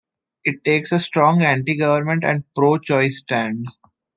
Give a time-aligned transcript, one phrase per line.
[0.43, 3.67] It takes a strong anti-government and pro-choice stand.